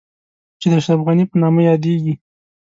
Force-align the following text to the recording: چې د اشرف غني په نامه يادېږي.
چې 0.59 0.67
د 0.71 0.73
اشرف 0.79 0.99
غني 1.05 1.25
په 1.29 1.35
نامه 1.41 1.61
يادېږي. 1.69 2.13